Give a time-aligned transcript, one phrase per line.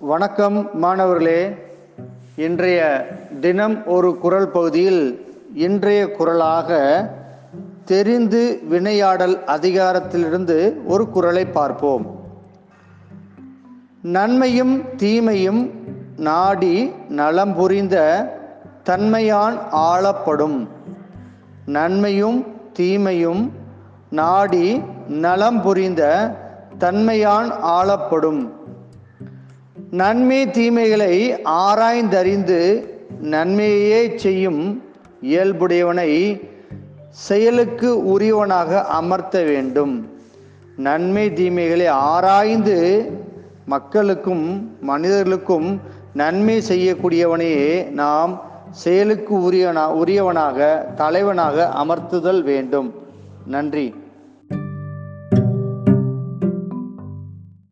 [0.00, 1.56] வணக்கம் மாணவர்களே.
[2.36, 3.06] இன்றைய
[3.40, 6.78] தினம் ஒரு குரல் பகுதியில் இன்றைய குரலாக
[7.84, 12.06] தெரிந்து வினையாடல் அதிகாரத்திலிருந்து ஒரு குரலை பார்ப்போம்.
[14.02, 15.70] நன்மையும் தீமையும்
[16.16, 17.96] நாடி நலம் புரிந்த
[18.84, 20.68] தன்மையான் ஆளப்படும்.
[21.66, 23.52] நன்மையும் தீமையும்
[24.10, 26.32] நாடி நலம் புரிந்த
[26.78, 28.56] தன்மையான் ஆளப்படும்.
[29.90, 32.84] நன்மை தீமைகளை ஆராய்ந்தறிந்து
[33.20, 34.82] நன்மையே செய்யும்
[35.22, 36.40] இயல்புடையவனை
[37.10, 40.08] செயலுக்கு உரியவனாக அமர்த்த வேண்டும்.
[40.76, 43.10] நன்மை தீமைகளை ஆராய்ந்து
[43.66, 45.80] மக்களுக்கும் மனிதர்களுக்கும்
[46.14, 52.94] நன்மை செய்யக்கூடியவனையே நாம் செயலுக்கு உரியவனா உரியவனாக தலைவனாக அமர்த்துதல் வேண்டும்.
[53.46, 53.94] நன்றி.